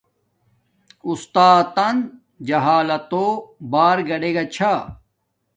اُستاتن 1.07 1.95
جہالتو 2.47 3.25
بار 3.71 3.97
گادیگا 4.07 4.43
چھا 4.53 4.73